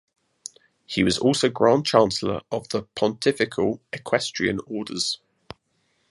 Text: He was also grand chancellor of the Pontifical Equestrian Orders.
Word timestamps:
He 0.87 1.03
was 1.03 1.19
also 1.19 1.47
grand 1.49 1.85
chancellor 1.85 2.41
of 2.51 2.67
the 2.69 2.87
Pontifical 2.95 3.81
Equestrian 3.93 4.59
Orders. 4.65 5.19